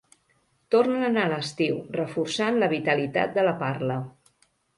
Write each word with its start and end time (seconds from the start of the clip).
Tornen 0.75 1.19
a 1.23 1.25
l'estiu, 1.33 1.77
reforçant 1.99 2.57
la 2.65 2.71
vitalitat 2.73 3.37
de 3.37 3.45
la 3.51 3.53
parla. 3.61 4.01